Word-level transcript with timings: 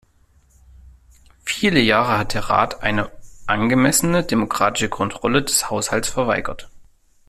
Viele 1.45 1.79
Jahre 1.79 2.17
hat 2.17 2.33
der 2.33 2.49
Rat 2.49 2.81
eine 2.81 3.11
angemessene 3.45 4.23
demokratische 4.23 4.89
Kontrolle 4.89 5.43
des 5.43 5.69
Haushalts 5.69 6.09
verweigert. 6.09 6.71